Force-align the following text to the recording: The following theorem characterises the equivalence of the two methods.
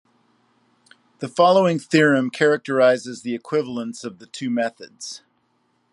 The 1.19 1.27
following 1.27 1.77
theorem 1.77 2.31
characterises 2.31 3.21
the 3.21 3.35
equivalence 3.35 4.03
of 4.03 4.17
the 4.17 4.25
two 4.25 4.49
methods. 4.49 5.21